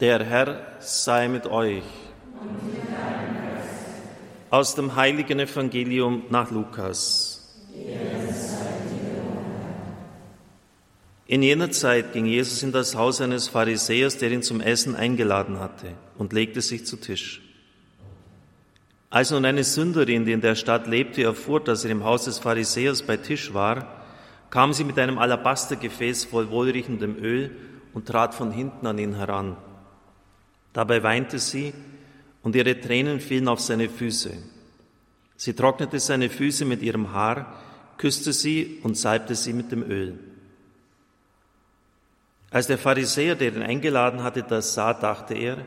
[0.00, 1.82] Der Herr sei mit euch.
[4.48, 7.60] Aus dem heiligen Evangelium nach Lukas.
[11.26, 15.60] In jener Zeit ging Jesus in das Haus eines Pharisäers, der ihn zum Essen eingeladen
[15.60, 17.42] hatte, und legte sich zu Tisch.
[19.10, 22.38] Als nun eine Sünderin, die in der Stadt lebte, erfuhr, dass er im Haus des
[22.38, 24.00] Pharisäers bei Tisch war,
[24.48, 27.50] kam sie mit einem Alabastergefäß voll wohlriechendem Öl
[27.92, 29.58] und trat von hinten an ihn heran.
[30.72, 31.72] Dabei weinte sie
[32.42, 34.30] und ihre Tränen fielen auf seine Füße.
[35.36, 37.62] Sie trocknete seine Füße mit ihrem Haar,
[37.96, 40.18] küsste sie und salbte sie mit dem Öl.
[42.50, 45.64] Als der Pharisäer, der ihn eingeladen hatte, das sah, dachte er,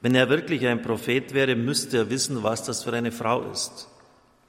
[0.00, 3.88] wenn er wirklich ein Prophet wäre, müsste er wissen, was das für eine Frau ist,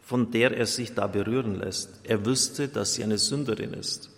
[0.01, 2.01] von der er sich da berühren lässt.
[2.03, 4.09] Er wüsste, dass sie eine Sünderin ist.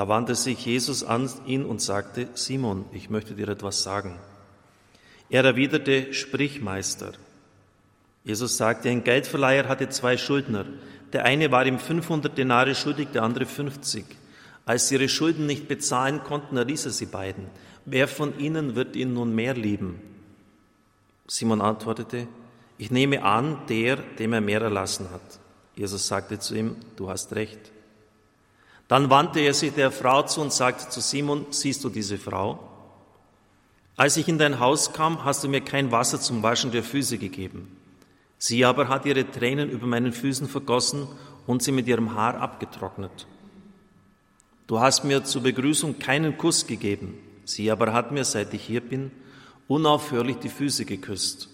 [0.00, 4.18] Da wandte sich Jesus an ihn und sagte, Simon, ich möchte dir etwas sagen.
[5.28, 7.12] Er erwiderte, sprich, Meister.
[8.24, 10.64] Jesus sagte, ein Geldverleiher hatte zwei Schuldner.
[11.12, 14.06] Der eine war ihm 500 Denare schuldig, der andere 50.
[14.64, 17.48] Als sie ihre Schulden nicht bezahlen konnten, erließ er sie beiden.
[17.84, 20.00] Wer von ihnen wird ihn nun mehr lieben?
[21.26, 22.26] Simon antwortete,
[22.78, 25.40] ich nehme an, der, dem er mehr erlassen hat.
[25.76, 27.70] Jesus sagte zu ihm, du hast recht.
[28.90, 32.58] Dann wandte er sich der Frau zu und sagte zu Simon, siehst du diese Frau?
[33.96, 37.16] Als ich in dein Haus kam, hast du mir kein Wasser zum Waschen der Füße
[37.16, 37.76] gegeben.
[38.36, 41.06] Sie aber hat ihre Tränen über meinen Füßen vergossen
[41.46, 43.28] und sie mit ihrem Haar abgetrocknet.
[44.66, 47.16] Du hast mir zur Begrüßung keinen Kuss gegeben.
[47.44, 49.12] Sie aber hat mir, seit ich hier bin,
[49.68, 51.48] unaufhörlich die Füße geküsst.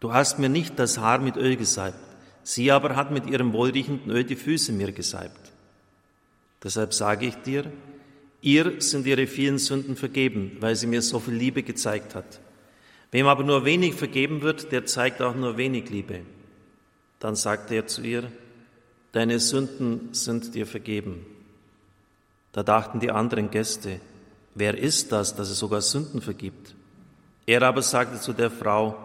[0.00, 2.06] Du hast mir nicht das Haar mit Öl gesalbt.
[2.46, 5.45] Sie aber hat mit ihrem wohlriechenden Öl die Füße mir gesalbt.
[6.66, 7.70] Deshalb sage ich dir,
[8.40, 12.40] ihr sind ihre vielen Sünden vergeben, weil sie mir so viel Liebe gezeigt hat.
[13.12, 16.22] Wem aber nur wenig vergeben wird, der zeigt auch nur wenig Liebe.
[17.20, 18.32] Dann sagte er zu ihr,
[19.12, 21.24] deine Sünden sind dir vergeben.
[22.50, 24.00] Da dachten die anderen Gäste,
[24.56, 26.74] wer ist das, dass es sogar Sünden vergibt?
[27.46, 28.98] Er aber sagte zu der Frau,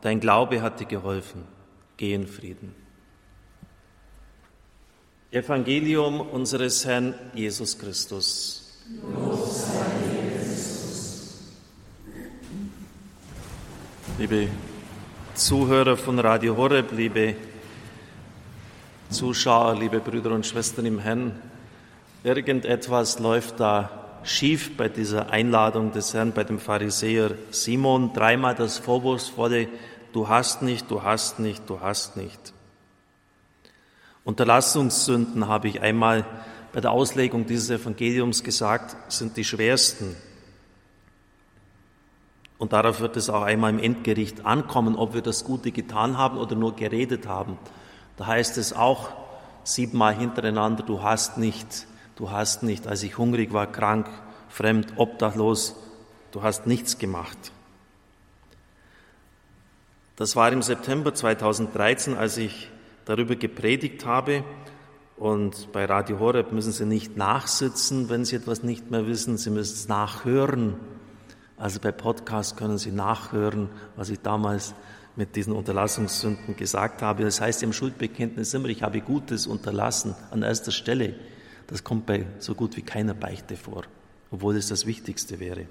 [0.00, 1.42] dein Glaube hat dir geholfen,
[1.98, 2.81] geh in Frieden.
[5.32, 8.70] Evangelium unseres Herrn Jesus Christus.
[14.18, 14.48] Liebe
[15.34, 17.34] Zuhörer von Radio Horeb, liebe
[19.08, 21.40] Zuschauer, liebe Brüder und Schwestern im Herrn,
[22.24, 28.12] irgendetwas läuft da schief bei dieser Einladung des Herrn bei dem Pharisäer Simon.
[28.12, 29.68] Dreimal das vorwurfsvolle,
[30.12, 32.52] du hast nicht, du hast nicht, du hast nicht.
[34.24, 36.24] Unterlassungssünden, habe ich einmal
[36.72, 40.16] bei der Auslegung dieses Evangeliums gesagt, sind die schwersten.
[42.58, 46.38] Und darauf wird es auch einmal im Endgericht ankommen, ob wir das Gute getan haben
[46.38, 47.58] oder nur geredet haben.
[48.16, 49.10] Da heißt es auch
[49.64, 54.08] siebenmal hintereinander, du hast nicht, du hast nicht, als ich hungrig war, krank,
[54.48, 55.74] fremd, obdachlos,
[56.30, 57.52] du hast nichts gemacht.
[60.16, 62.68] Das war im September 2013, als ich
[63.04, 64.44] darüber gepredigt habe.
[65.16, 69.36] Und bei Radio Horeb müssen Sie nicht nachsitzen, wenn Sie etwas nicht mehr wissen.
[69.38, 70.74] Sie müssen es nachhören.
[71.56, 74.74] Also bei Podcast können Sie nachhören, was ich damals
[75.14, 77.24] mit diesen Unterlassungssünden gesagt habe.
[77.24, 81.14] Das heißt im Schuldbekenntnis immer, ich habe Gutes unterlassen an erster Stelle.
[81.66, 83.84] Das kommt bei so gut wie keiner Beichte vor,
[84.30, 85.66] obwohl es das Wichtigste wäre.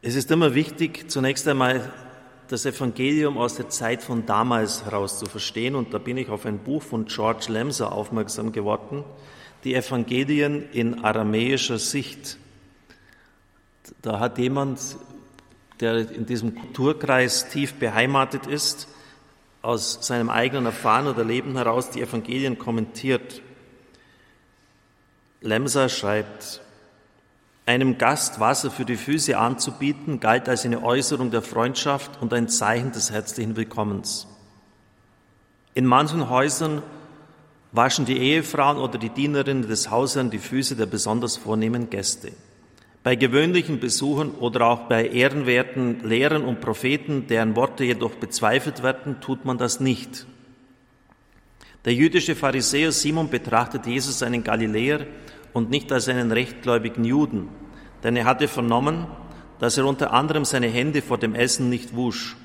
[0.00, 1.92] Es ist immer wichtig, zunächst einmal
[2.48, 5.74] das Evangelium aus der Zeit von damals heraus zu verstehen.
[5.74, 9.04] Und da bin ich auf ein Buch von George Lemser aufmerksam geworden,
[9.64, 12.38] die Evangelien in aramäischer Sicht.
[14.02, 14.80] Da hat jemand,
[15.80, 18.88] der in diesem Kulturkreis tief beheimatet ist,
[19.60, 23.42] aus seinem eigenen Erfahren oder Leben heraus die Evangelien kommentiert.
[25.40, 26.62] Lemser schreibt,
[27.68, 32.48] einem Gast Wasser für die Füße anzubieten, galt als eine Äußerung der Freundschaft und ein
[32.48, 34.26] Zeichen des herzlichen Willkommens.
[35.74, 36.82] In manchen Häusern
[37.72, 42.32] waschen die Ehefrauen oder die Dienerinnen des Hausherrn die Füße der besonders vornehmen Gäste.
[43.02, 49.20] Bei gewöhnlichen Besuchern oder auch bei ehrenwerten Lehrern und Propheten, deren Worte jedoch bezweifelt werden,
[49.20, 50.26] tut man das nicht.
[51.84, 55.06] Der jüdische Pharisäer Simon betrachtet Jesus einen Galiläer
[55.52, 57.48] und nicht als einen rechtgläubigen Juden,
[58.02, 59.06] denn er hatte vernommen,
[59.58, 62.36] dass er unter anderem seine Hände vor dem Essen nicht wusch.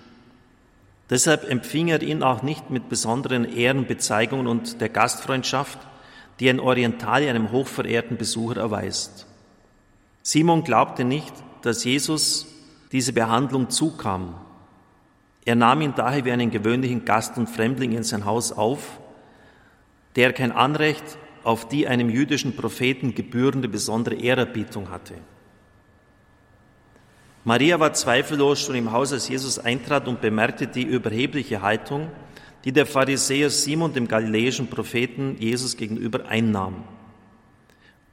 [1.09, 5.77] Deshalb empfing er ihn auch nicht mit besonderen Ehrenbezeigungen und der Gastfreundschaft,
[6.39, 9.27] die ein Orientalier einem hochverehrten Besucher erweist.
[10.23, 12.47] Simon glaubte nicht, dass Jesus
[12.91, 14.35] diese Behandlung zukam.
[15.45, 18.99] Er nahm ihn daher wie einen gewöhnlichen Gast und Fremdling in sein Haus auf,
[20.15, 25.15] der kein Anrecht auf die einem jüdischen Propheten gebührende besondere Ehrerbietung hatte.
[27.43, 32.09] Maria war zweifellos schon im Haus, als Jesus eintrat und bemerkte die überhebliche Haltung,
[32.63, 36.83] die der Pharisäer Simon dem galiläischen Propheten Jesus gegenüber einnahm.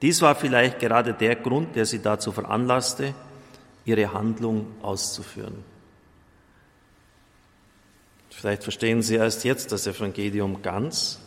[0.03, 3.15] Dies war vielleicht gerade der Grund, der sie dazu veranlasste,
[3.85, 5.65] ihre Handlung auszuführen.
[8.31, 11.21] Vielleicht verstehen Sie erst jetzt das Evangelium ganz.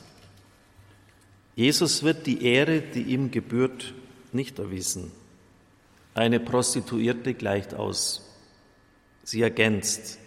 [1.56, 3.94] Jesus wird die Ehre, die ihm gebührt,
[4.32, 5.12] nicht erwiesen.
[6.16, 8.30] Eine Prostituierte gleicht aus.
[9.24, 10.20] Sie ergänzt.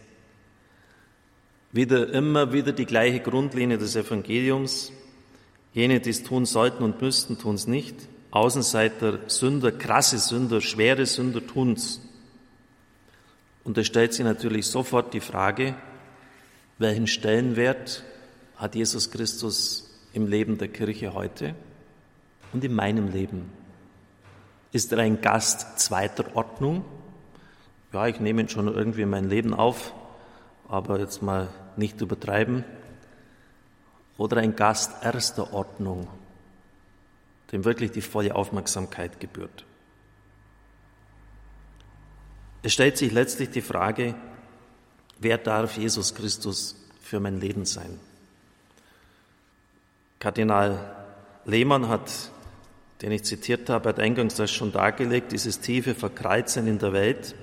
[1.73, 4.93] Wieder immer wieder die gleiche Grundlinie des Evangeliums.
[5.75, 7.97] Jene, die es tun sollten und müssten, tun es nicht.
[8.31, 12.01] Außenseiter, Sünder, krasse Sünder, schwere Sünder tun es.
[13.65, 15.75] Und da stellt sich natürlich sofort die Frage,
[16.79, 18.05] welchen Stellenwert
[18.57, 21.55] hat Jesus Christus im Leben der Kirche heute
[22.53, 23.53] und in meinem Leben?
[24.73, 26.85] Ist er ein Gast zweiter Ordnung?
[27.93, 29.93] Ja, ich nehme ihn schon irgendwie in mein Leben auf,
[30.69, 32.65] aber jetzt mal nicht übertreiben.
[34.17, 36.09] Oder ein Gast erster Ordnung,
[37.53, 39.67] dem wirklich die volle Aufmerksamkeit gebührt.
[42.63, 44.15] Es stellt sich letztlich die Frage,
[45.19, 48.01] wer darf Jesus Christus für mein Leben sein?
[50.19, 50.79] Kardinal
[51.45, 52.11] Lehmann hat
[53.03, 57.35] den ich zitiert habe, hat eingangs das schon dargelegt, dieses tiefe Verkreisen in der Welt.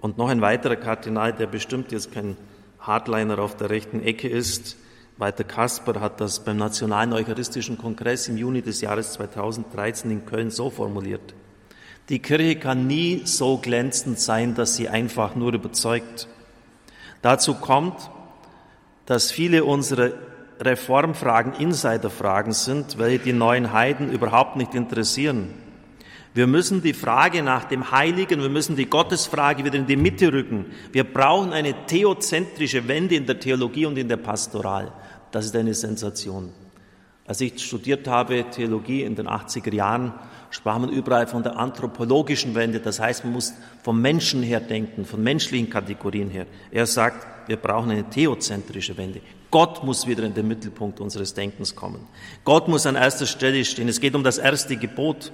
[0.00, 2.36] Und noch ein weiterer Kardinal, der bestimmt jetzt kein
[2.80, 4.76] Hardliner auf der rechten Ecke ist,
[5.16, 10.52] Walter Kasper hat das beim Nationalen Eucharistischen Kongress im Juni des Jahres 2013 in Köln
[10.52, 11.34] so formuliert.
[12.08, 16.28] Die Kirche kann nie so glänzend sein, dass sie einfach nur überzeugt.
[17.20, 18.10] Dazu kommt,
[19.06, 20.12] dass viele unserer
[20.60, 25.54] Reformfragen Insiderfragen sind, welche die neuen Heiden überhaupt nicht interessieren.
[26.34, 30.32] Wir müssen die Frage nach dem Heiligen, wir müssen die Gottesfrage wieder in die Mitte
[30.32, 30.66] rücken.
[30.92, 34.92] Wir brauchen eine theozentrische Wende in der Theologie und in der Pastoral.
[35.30, 36.52] Das ist eine Sensation.
[37.26, 40.14] Als ich studiert habe, Theologie in den 80er Jahren,
[40.50, 42.80] sprach man überall von der anthropologischen Wende.
[42.80, 46.46] Das heißt, man muss vom Menschen her denken, von menschlichen Kategorien her.
[46.70, 49.20] Er sagt, wir brauchen eine theozentrische Wende.
[49.50, 52.06] Gott muss wieder in den Mittelpunkt unseres Denkens kommen.
[52.44, 53.88] Gott muss an erster Stelle stehen.
[53.88, 55.32] Es geht um das erste Gebot.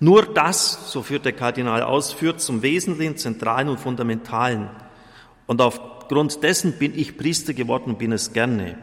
[0.00, 4.70] Nur das, so führt der Kardinal aus, führt zum Wesentlichen, Zentralen und Fundamentalen.
[5.46, 8.76] Und aufgrund dessen bin ich Priester geworden und bin es gerne.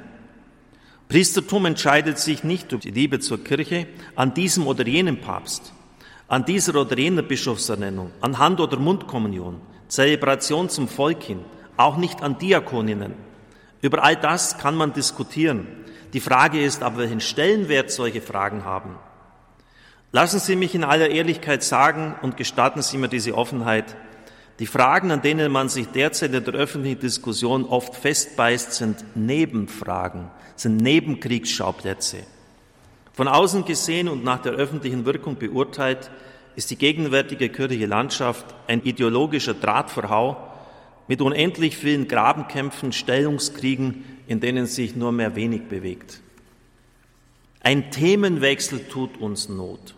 [1.11, 3.85] Priestertum entscheidet sich nicht durch die Liebe zur Kirche
[4.15, 5.73] an diesem oder jenem Papst,
[6.29, 9.59] an dieser oder jener Bischofsernennung, an Hand- oder Mundkommunion,
[9.89, 11.41] Zelebration zum Volk hin,
[11.75, 13.13] auch nicht an Diakoninnen,
[13.81, 15.67] über all das kann man diskutieren.
[16.13, 18.95] Die Frage ist aber, welchen Stellenwert solche Fragen haben.
[20.13, 23.97] Lassen Sie mich in aller Ehrlichkeit sagen und gestatten Sie mir diese Offenheit.
[24.61, 30.29] Die Fragen, an denen man sich derzeit in der öffentlichen Diskussion oft festbeißt, sind Nebenfragen,
[30.55, 32.17] sind Nebenkriegsschauplätze.
[33.11, 36.11] Von außen gesehen und nach der öffentlichen Wirkung beurteilt,
[36.55, 40.37] ist die gegenwärtige kirchliche Landschaft ein ideologischer Drahtverhau,
[41.07, 46.21] mit unendlich vielen Grabenkämpfen, Stellungskriegen, in denen sich nur mehr wenig bewegt.
[47.61, 49.95] Ein Themenwechsel tut uns Not.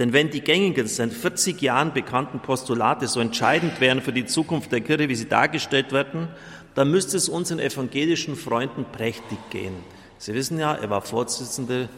[0.00, 4.72] Denn wenn die gängigen, seit 40 Jahren bekannten Postulate so entscheidend wären für die Zukunft
[4.72, 6.28] der Kirche, wie sie dargestellt werden,
[6.74, 9.74] dann müsste es unseren evangelischen Freunden prächtig gehen.
[10.16, 11.90] Sie wissen ja, er war Vorsitzender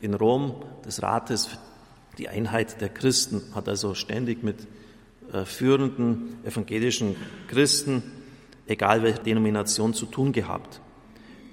[0.00, 0.54] in Rom
[0.86, 1.58] des Rates für
[2.16, 4.68] die Einheit der Christen, hat also ständig mit
[5.32, 7.16] äh, führenden evangelischen
[7.48, 8.04] Christen,
[8.68, 10.80] egal welche Denomination, zu tun gehabt.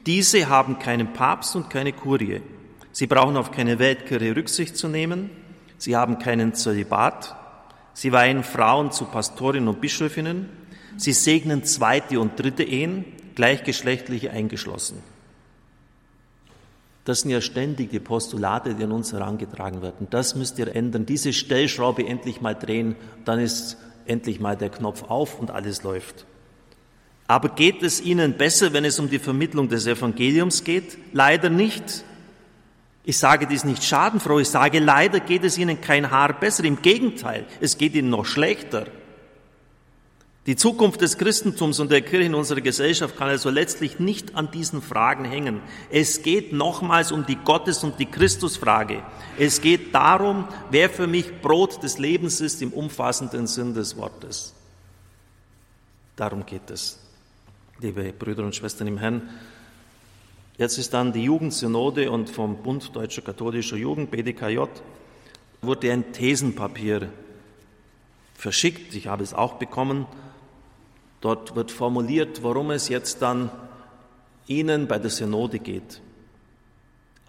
[0.05, 2.41] Diese haben keinen Papst und keine Kurie.
[2.91, 5.44] Sie brauchen auf keine Weltkirche Rücksicht zu nehmen.
[5.77, 7.35] Sie haben keinen Zölibat.
[7.93, 10.49] Sie weihen Frauen zu Pastorinnen und Bischöfinnen.
[10.97, 13.05] Sie segnen zweite und dritte Ehen,
[13.35, 15.01] gleichgeschlechtliche eingeschlossen.
[17.05, 20.07] Das sind ja ständig die Postulate, die an uns herangetragen werden.
[20.09, 21.05] Das müsst ihr ändern.
[21.05, 23.77] Diese Stellschraube endlich mal drehen, dann ist
[24.07, 26.25] endlich mal der Knopf auf und alles läuft.
[27.27, 30.97] Aber geht es Ihnen besser, wenn es um die Vermittlung des Evangeliums geht?
[31.11, 32.03] Leider nicht.
[33.05, 36.63] Ich sage dies nicht schadenfroh, ich sage, leider geht es Ihnen kein Haar besser.
[36.63, 38.87] Im Gegenteil, es geht Ihnen noch schlechter.
[40.47, 44.51] Die Zukunft des Christentums und der Kirche in unserer Gesellschaft kann also letztlich nicht an
[44.51, 45.61] diesen Fragen hängen.
[45.89, 49.03] Es geht nochmals um die Gottes- und die Christusfrage.
[49.39, 54.53] Es geht darum, wer für mich Brot des Lebens ist im umfassenden Sinn des Wortes.
[56.15, 56.99] Darum geht es,
[57.79, 59.29] liebe Brüder und Schwestern im Herrn.
[60.57, 64.59] Jetzt ist dann die Jugendsynode und vom Bund Deutscher Katholischer Jugend, BDKJ,
[65.61, 67.09] wurde ein Thesenpapier
[68.35, 68.95] verschickt.
[68.95, 70.05] Ich habe es auch bekommen
[71.25, 73.49] Dort wird formuliert, worum es jetzt dann
[74.45, 75.99] Ihnen bei der Synode geht.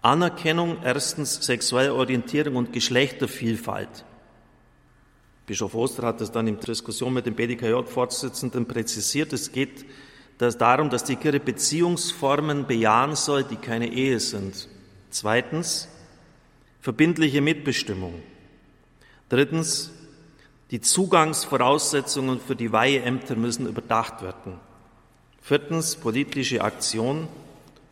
[0.03, 4.05] Anerkennung erstens sexuelle Orientierung und Geschlechtervielfalt.
[5.47, 9.33] Bischof Oster hat das dann in Diskussion mit dem BDKJ-Vorsitzenden präzisiert.
[9.33, 9.85] Es geht
[10.37, 14.67] darum, dass die Kirche Beziehungsformen bejahen soll, die keine Ehe sind.
[15.09, 15.87] Zweitens,
[16.79, 18.21] verbindliche Mitbestimmung.
[19.29, 19.91] Drittens,
[20.71, 24.59] die Zugangsvoraussetzungen für die Weiheämter müssen überdacht werden.
[25.41, 27.27] Viertens, politische Aktion.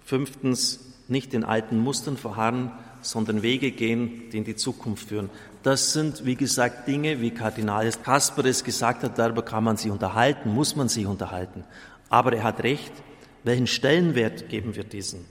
[0.03, 2.71] Fünftens, nicht in alten Mustern verharren,
[3.01, 5.29] sondern Wege gehen, die in die Zukunft führen.
[5.63, 9.89] Das sind, wie gesagt, Dinge, wie Kardinal Kasper es gesagt hat, darüber kann man sich
[9.89, 11.63] unterhalten, muss man sich unterhalten.
[12.09, 12.91] Aber er hat recht,
[13.43, 15.25] welchen Stellenwert geben wir diesen?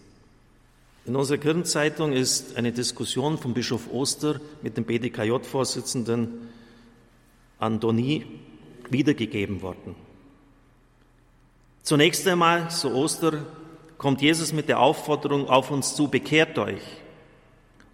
[1.06, 6.48] In unserer Kirchenzeitung ist eine Diskussion von Bischof Oster mit dem BDKJ-Vorsitzenden
[7.58, 8.24] Antonie
[8.90, 9.94] wiedergegeben worden.
[11.82, 13.44] Zunächst einmal, so Oster,
[13.98, 16.82] kommt Jesus mit der Aufforderung auf uns zu, bekehrt euch.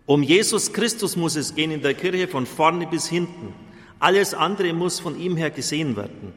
[0.07, 3.55] Um Jesus Christus muss es gehen in der Kirche von vorne bis hinten.
[3.99, 6.33] Alles andere muss von ihm her gesehen werden.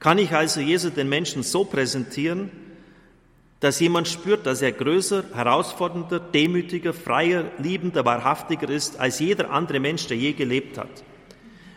[0.00, 2.50] Kann ich also Jesus den Menschen so präsentieren,
[3.60, 9.80] dass jemand spürt, dass er größer, herausfordernder, demütiger, freier, liebender, wahrhaftiger ist als jeder andere
[9.80, 11.02] Mensch, der je gelebt hat.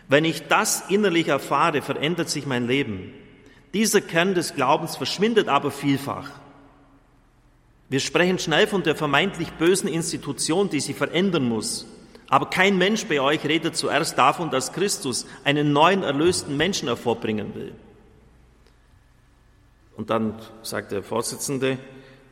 [0.08, 3.12] Wenn ich das innerlich erfahre, verändert sich mein Leben.
[3.74, 6.30] Dieser Kern des Glaubens verschwindet aber vielfach.
[7.88, 11.86] Wir sprechen schnell von der vermeintlich bösen Institution, die sich verändern muss.
[12.28, 17.54] Aber kein Mensch bei euch redet zuerst davon, dass Christus einen neuen erlösten Menschen hervorbringen
[17.54, 17.74] will.
[19.96, 21.78] Und dann sagt der Vorsitzende,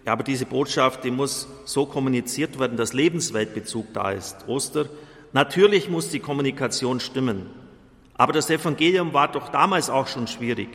[0.07, 4.49] ja, aber diese Botschaft, die muss so kommuniziert werden, dass Lebensweltbezug da ist.
[4.49, 4.87] Oster,
[5.33, 7.51] natürlich muss die Kommunikation stimmen.
[8.15, 10.69] Aber das Evangelium war doch damals auch schon schwierig.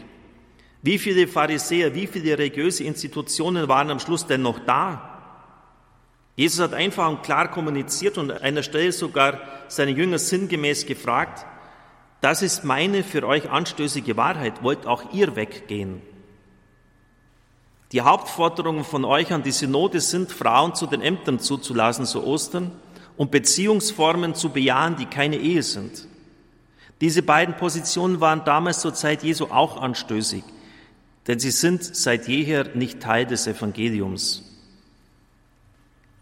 [0.82, 5.12] Wie viele Pharisäer, wie viele religiöse Institutionen waren am Schluss denn noch da?
[6.36, 11.46] Jesus hat einfach und klar kommuniziert und an einer Stelle sogar seine Jünger sinngemäß gefragt,
[12.22, 16.02] das ist meine für euch anstößige Wahrheit, wollt auch ihr weggehen?
[17.92, 22.72] Die Hauptforderungen von euch an die Synode sind, Frauen zu den Ämtern zuzulassen zu Ostern
[23.18, 26.08] und Beziehungsformen zu bejahen, die keine Ehe sind.
[27.02, 30.44] Diese beiden Positionen waren damals zur Zeit Jesu auch anstößig,
[31.28, 34.44] denn sie sind seit jeher nicht Teil des Evangeliums.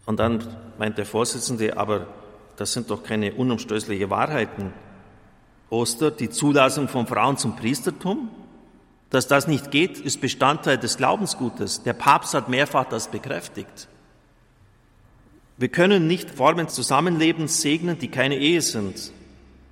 [0.06, 0.44] Und dann
[0.78, 2.06] meint der Vorsitzende, aber
[2.56, 4.72] das sind doch keine unumstößliche Wahrheiten.
[5.70, 8.28] Oster, die Zulassung von Frauen zum Priestertum?
[9.10, 11.82] Dass das nicht geht, ist Bestandteil des Glaubensgutes.
[11.82, 13.88] Der Papst hat mehrfach das bekräftigt.
[15.56, 19.12] Wir können nicht Formen Zusammenlebens segnen, die keine Ehe sind.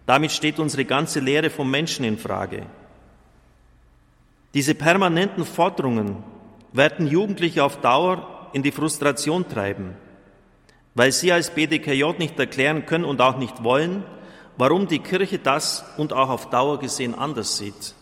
[0.06, 2.66] Damit steht unsere ganze Lehre vom Menschen in Frage.
[4.54, 6.22] Diese permanenten Forderungen
[6.72, 9.96] werden Jugendliche auf Dauer in die Frustration treiben,
[10.94, 14.04] weil sie als BDKJ nicht erklären können und auch nicht wollen,
[14.58, 17.94] warum die Kirche das und auch auf Dauer gesehen anders sieht.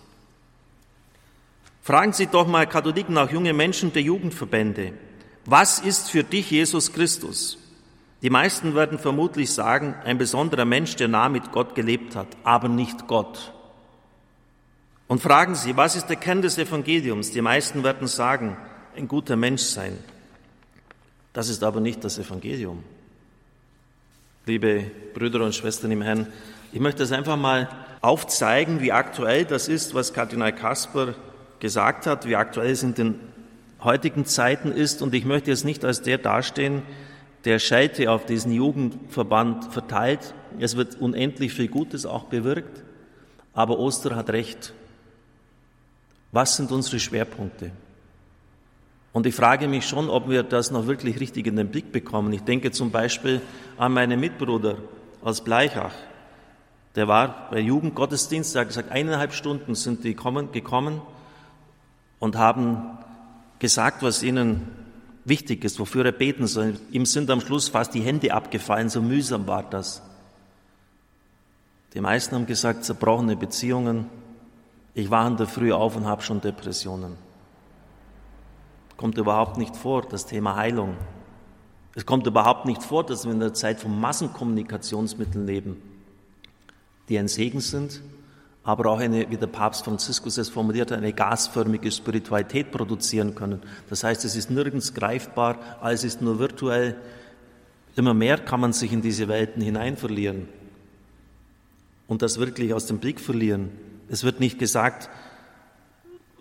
[1.83, 4.93] Fragen Sie doch mal Katholiken, auch junge Menschen der Jugendverbände,
[5.47, 7.59] was ist für dich Jesus Christus?
[8.23, 12.69] Die meisten werden vermutlich sagen, ein besonderer Mensch, der nah mit Gott gelebt hat, aber
[12.69, 13.53] nicht Gott.
[15.09, 17.31] Und fragen Sie, was ist der Kern des Evangeliums?
[17.31, 18.57] Die meisten werden sagen,
[18.95, 19.99] ein guter Mensch sein.
[21.33, 22.85] Das ist aber nicht das Evangelium.
[24.45, 26.27] Liebe Brüder und Schwestern im Herrn,
[26.73, 27.69] ich möchte das einfach mal
[28.03, 31.15] aufzeigen, wie aktuell das ist, was Kardinal Kasper
[31.61, 33.21] gesagt hat, wie aktuell es in den
[33.83, 35.03] heutigen Zeiten ist.
[35.03, 36.83] Und ich möchte jetzt nicht als der dastehen,
[37.45, 40.35] der Scheite auf diesen Jugendverband verteilt.
[40.59, 42.83] Es wird unendlich viel Gutes auch bewirkt,
[43.55, 44.75] aber Oster hat recht.
[46.33, 47.73] Was sind unsere Schwerpunkte?
[49.13, 52.33] Und ich frage mich schon, ob wir das noch wirklich richtig in den Blick bekommen.
[52.33, 53.41] Ich denke zum Beispiel
[53.77, 54.77] an meinen Mitbruder
[55.23, 55.95] aus Bleichach.
[56.95, 61.01] Der war bei Jugendgottesdienst, der hat gesagt, eineinhalb Stunden sind die gekommen
[62.21, 62.99] und haben
[63.59, 64.69] gesagt, was ihnen
[65.25, 66.79] wichtig ist, wofür er beten soll.
[66.93, 70.03] Ihm sind am Schluss fast die Hände abgefallen, so mühsam war das.
[71.95, 74.07] Die meisten haben gesagt, zerbrochene Beziehungen,
[74.93, 77.17] Ich war in der Früh auf und habe schon Depressionen.
[78.97, 80.97] Kommt überhaupt nicht vor, das Thema Heilung.
[81.95, 85.81] Es kommt überhaupt nicht vor, dass wir in der Zeit von Massenkommunikationsmitteln leben,
[87.09, 88.01] die ein Segen sind,
[88.71, 93.61] aber auch eine, wie der Papst Franziskus es formuliert, eine gasförmige Spiritualität produzieren können.
[93.89, 96.97] Das heißt, es ist nirgends greifbar, alles ist nur virtuell.
[97.97, 100.49] Immer mehr kann man sich in diese Welten hinein verlieren
[102.07, 103.71] und das wirklich aus dem Blick verlieren.
[104.09, 105.11] Es wird nicht gesagt,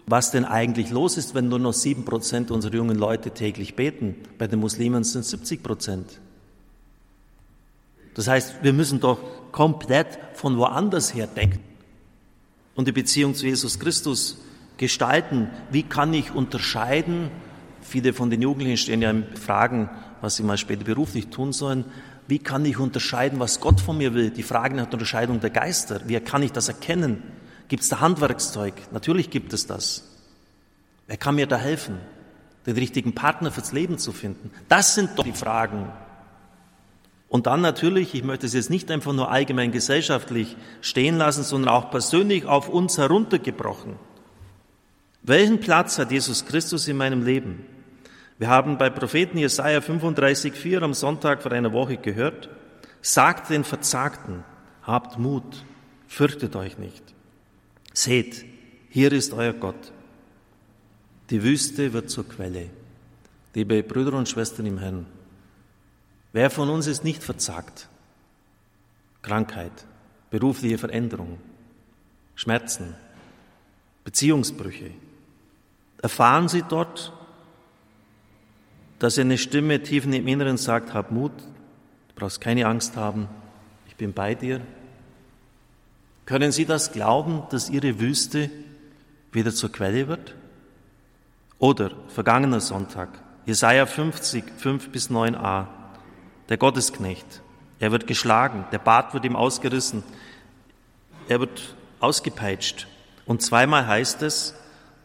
[0.06, 4.16] was denn eigentlich los ist, wenn nur noch sieben Prozent unserer jungen Leute täglich beten.
[4.38, 6.20] Bei den Muslimen sind es 70 Prozent.
[8.14, 9.20] Das heißt, wir müssen doch
[9.52, 11.69] komplett von woanders her denken
[12.80, 14.38] und die Beziehung zu Jesus Christus
[14.78, 15.50] gestalten.
[15.70, 17.30] Wie kann ich unterscheiden?
[17.82, 19.90] Viele von den Jugendlichen stehen ja in Fragen,
[20.22, 21.84] was sie mal später beruflich tun sollen.
[22.30, 24.30] Wie kann ich unterscheiden, was Gott von mir will?
[24.30, 26.00] Die Frage nach der Unterscheidung der Geister.
[26.06, 27.22] Wie kann ich das erkennen?
[27.68, 28.76] Gibt es da Handwerkszeug?
[28.94, 30.08] Natürlich gibt es das.
[31.06, 31.98] Wer kann mir da helfen,
[32.66, 34.52] den richtigen Partner fürs Leben zu finden?
[34.70, 35.92] Das sind doch die Fragen.
[37.30, 41.74] Und dann natürlich, ich möchte es jetzt nicht einfach nur allgemein gesellschaftlich stehen lassen, sondern
[41.74, 43.96] auch persönlich auf uns heruntergebrochen.
[45.22, 47.66] Welchen Platz hat Jesus Christus in meinem Leben?
[48.40, 52.50] Wir haben bei Propheten Jesaja 35,4 am Sonntag vor einer Woche gehört,
[53.02, 54.44] sagt den Verzagten,
[54.82, 55.64] habt Mut,
[56.08, 57.04] fürchtet euch nicht.
[57.94, 58.46] Seht,
[58.90, 59.92] hier ist euer Gott.
[61.30, 62.70] Die Wüste wird zur Quelle.
[63.54, 65.06] Liebe Brüder und Schwestern im Herrn,
[66.34, 67.88] wer von uns ist nicht verzagt?
[69.22, 69.72] Krankheit,
[70.30, 71.38] berufliche Veränderung,
[72.36, 72.96] Schmerzen,
[74.04, 74.92] Beziehungsbrüche.
[76.02, 77.14] Erfahren Sie dort,
[79.00, 83.28] dass eine Stimme tief in im Inneren sagt, hab Mut, du brauchst keine Angst haben,
[83.88, 84.62] ich bin bei dir.
[86.26, 88.50] Können Sie das glauben, dass Ihre Wüste
[89.32, 90.36] wieder zur Quelle wird?
[91.58, 93.10] Oder vergangener Sonntag,
[93.46, 95.68] Jesaja 50, 5 bis 9a,
[96.50, 97.42] der Gottesknecht.
[97.80, 100.04] Er wird geschlagen, der Bart wird ihm ausgerissen,
[101.28, 102.88] er wird ausgepeitscht.
[103.26, 104.56] Und zweimal heißt es,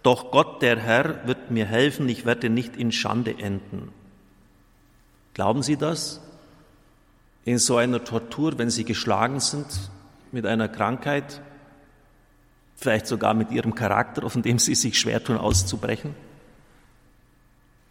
[0.03, 3.91] doch Gott der Herr wird mir helfen, ich werde nicht in Schande enden.
[5.35, 6.21] Glauben Sie das?
[7.45, 9.67] In so einer Tortur, wenn Sie geschlagen sind,
[10.33, 11.43] mit einer Krankheit,
[12.77, 16.15] vielleicht sogar mit ihrem Charakter, von dem sie sich schwer tun, auszubrechen?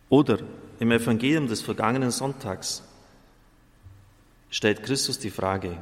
[0.09, 0.39] Oder
[0.79, 2.83] im Evangelium des vergangenen Sonntags
[4.53, 5.75] stellt Christus die Frage,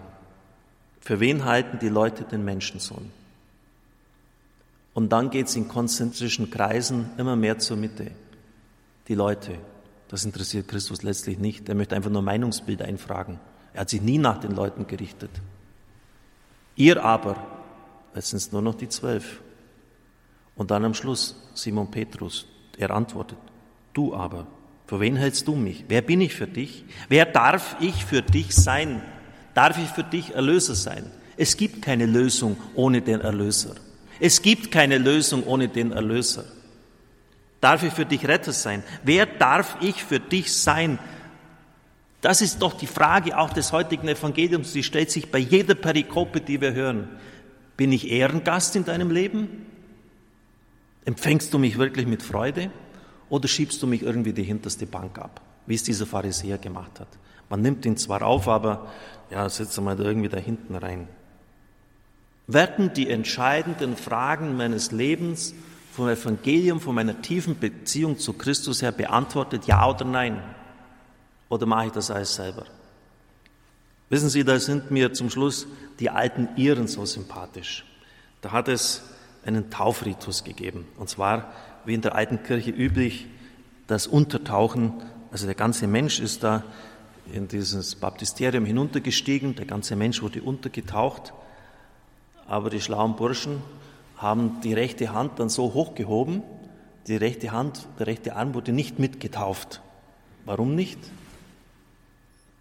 [1.02, 3.12] für wen halten die Leute den Menschensohn?
[4.94, 8.12] Und dann geht es in konzentrischen Kreisen immer mehr zur Mitte.
[9.10, 9.58] Die Leute,
[10.08, 11.68] das interessiert Christus letztlich nicht.
[11.68, 13.42] Er möchte einfach nur Meinungsbild einfragen.
[13.74, 15.32] Er hat sich nie nach den Leuten gerichtet.
[16.78, 17.46] Ihr aber,
[18.14, 19.42] es nur noch die zwölf.
[20.56, 22.46] Und dann am Schluss Simon Petrus,
[22.78, 23.38] er antwortet,
[23.94, 24.48] du aber,
[24.92, 25.86] für wen hältst du mich?
[25.88, 26.84] Wer bin ich für dich?
[27.08, 29.02] Wer darf ich für dich sein?
[29.54, 31.10] Darf ich für dich Erlöser sein?
[31.38, 33.76] Es gibt keine Lösung ohne den Erlöser.
[34.20, 36.44] Es gibt keine Lösung ohne den Erlöser.
[37.62, 38.84] Darf ich für dich Retter sein?
[39.02, 41.00] Wer darf ich für dich sein?
[42.20, 46.42] Das ist doch die Frage auch des heutigen Evangeliums, die stellt sich bei jeder Perikope,
[46.42, 47.08] die wir hören.
[47.78, 49.68] Bin ich Ehrengast in deinem Leben?
[51.06, 52.72] Empfängst du mich wirklich mit Freude?
[53.32, 57.08] Oder schiebst du mich irgendwie die hinterste Bank ab, wie es dieser Pharisäer gemacht hat?
[57.50, 58.91] Man nimmt ihn zwar auf, aber
[59.30, 61.08] ja, setzt mal da irgendwie da hinten rein.
[62.48, 65.56] Werden die entscheidenden Fragen meines Lebens
[65.94, 70.44] vom Evangelium, von meiner tiefen Beziehung zu Christus her beantwortet, ja oder nein?
[71.48, 72.65] Oder mache ich das alles selber?
[74.10, 75.67] Wissen Sie, da sind mir zum Schluss
[76.02, 77.86] die alten Iren so sympathisch.
[78.41, 79.04] Da hat es
[79.46, 80.86] einen Taufritus gegeben.
[80.98, 81.54] Und zwar,
[81.86, 83.28] wie in der alten Kirche üblich,
[83.88, 84.94] das Untertauchen.
[85.32, 86.63] Also der ganze Mensch ist da
[87.32, 89.56] in dieses Baptisterium hinuntergestiegen.
[89.56, 91.34] Der ganze Mensch wurde untergetaucht.
[92.48, 93.62] Aber die schlauen Burschen
[94.17, 96.44] haben die rechte Hand dann so hochgehoben,
[97.08, 99.82] die rechte Hand, der rechte Arm wurde nicht mitgetauft.
[100.46, 101.00] Warum nicht?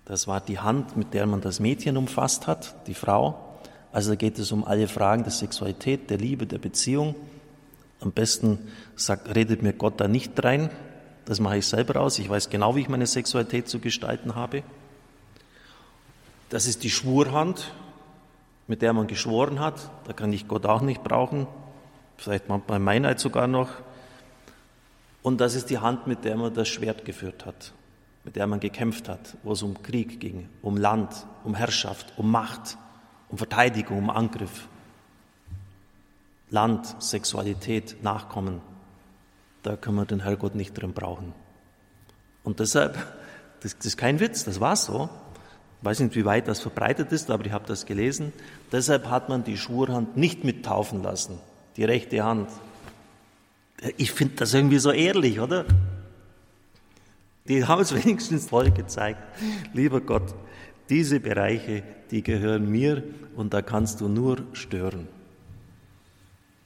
[0.06, 3.58] Das war die Hand, mit der man das Mädchen umfasst hat, die Frau.
[3.92, 7.14] Also geht es um alle Fragen der Sexualität, der Liebe, der Beziehung.
[8.00, 8.58] Am besten
[8.96, 10.70] sagt, redet mir Gott da nicht rein.
[11.24, 12.18] Das mache ich selber aus.
[12.18, 14.62] Ich weiß genau, wie ich meine Sexualität zu gestalten habe.
[16.48, 17.72] Das ist die Schwurhand,
[18.66, 19.90] mit der man geschworen hat.
[20.06, 21.46] Da kann ich Gott auch nicht brauchen.
[22.16, 23.68] Vielleicht bei Meinheit sogar noch.
[25.22, 27.72] Und das ist die Hand, mit der man das Schwert geführt hat
[28.24, 32.30] mit der man gekämpft hat, wo es um Krieg ging, um Land, um Herrschaft, um
[32.30, 32.76] Macht,
[33.28, 34.68] um Verteidigung, um Angriff.
[36.50, 38.60] Land, Sexualität, Nachkommen,
[39.62, 41.32] da können wir den Herrgott nicht drin brauchen.
[42.42, 42.94] Und deshalb,
[43.60, 45.08] das, das ist kein Witz, das war so.
[45.80, 48.32] Ich weiß nicht, wie weit das verbreitet ist, aber ich habe das gelesen.
[48.70, 51.38] Deshalb hat man die Schwurhand nicht mittaufen lassen,
[51.76, 52.50] die rechte Hand.
[53.96, 55.64] Ich finde das irgendwie so ehrlich, oder?
[57.48, 59.20] Die haben es wenigstens voll gezeigt.
[59.72, 60.34] Lieber Gott,
[60.90, 63.02] diese Bereiche, die gehören mir
[63.36, 65.08] und da kannst du nur stören.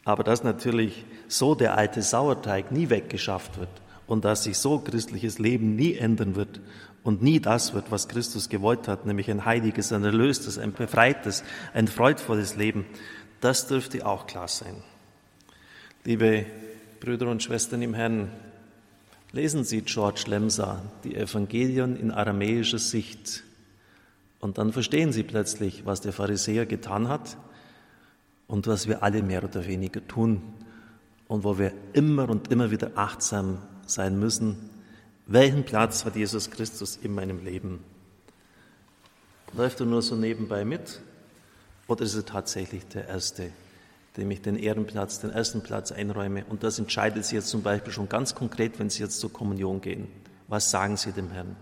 [0.04, 3.70] Aber dass natürlich so der alte Sauerteig nie weggeschafft wird
[4.06, 6.60] und dass sich so christliches Leben nie ändern wird
[7.02, 11.42] und nie das wird, was Christus gewollt hat, nämlich ein heiliges, ein erlöstes, ein befreites,
[11.72, 12.84] ein freudvolles Leben,
[13.40, 14.76] das dürfte auch klar sein.
[16.04, 16.46] Liebe
[17.00, 18.30] Brüder und Schwestern im Herrn,
[19.32, 23.42] lesen Sie George Lemsa, die Evangelien in aramäischer Sicht,
[24.40, 27.38] und dann verstehen Sie plötzlich, was der Pharisäer getan hat
[28.46, 30.42] und was wir alle mehr oder weniger tun
[31.28, 34.70] und wo wir immer und immer wieder achtsam sein müssen,
[35.26, 37.80] welchen Platz hat Jesus Christus in meinem Leben?
[39.56, 41.00] Läuft er nur so nebenbei mit
[41.86, 43.50] oder ist er tatsächlich der Erste,
[44.16, 46.44] dem ich den Ehrenplatz, den ersten Platz einräume?
[46.44, 49.80] Und das entscheidet Sie jetzt zum Beispiel schon ganz konkret, wenn Sie jetzt zur Kommunion
[49.80, 50.08] gehen.
[50.48, 51.56] Was sagen Sie dem Herrn?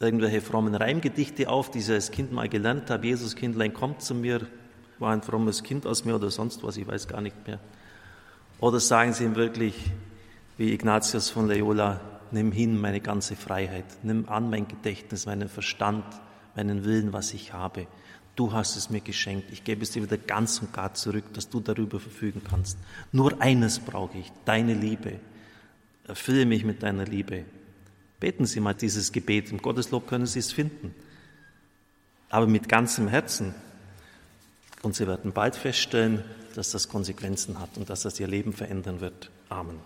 [0.00, 3.06] Irgendwelche frommen Reimgedichte auf, die ich als Kind mal gelernt habe.
[3.06, 4.46] Jesus Kindlein kommt zu mir,
[5.00, 7.60] war ein frommes Kind aus mir oder sonst was, ich weiß gar nicht mehr.
[8.60, 9.74] Oder sagen Sie ihm wirklich,
[10.56, 12.00] wie Ignatius von Loyola,
[12.32, 16.04] nimm hin meine ganze Freiheit, nimm an mein Gedächtnis, meinen Verstand,
[16.56, 17.86] meinen Willen, was ich habe.
[18.34, 21.48] Du hast es mir geschenkt, ich gebe es dir wieder ganz und gar zurück, dass
[21.48, 22.78] du darüber verfügen kannst.
[23.12, 25.20] Nur eines brauche ich, deine Liebe.
[26.06, 27.44] Erfülle mich mit deiner Liebe.
[28.20, 30.94] Beten Sie mal dieses Gebet, im Gotteslob können Sie es finden.
[32.30, 33.54] Aber mit ganzem Herzen,
[34.82, 39.00] und Sie werden bald feststellen, dass das Konsequenzen hat und dass das Ihr Leben verändern
[39.00, 39.30] wird.
[39.48, 39.80] Amen.